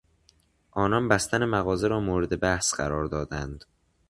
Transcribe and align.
آنان 0.71 1.07
بستن 1.07 1.45
مغازه 1.45 1.87
را 1.87 1.99
مورد 1.99 2.39
بحث 2.39 2.73
قرار 2.73 3.05
دادند. 3.05 3.65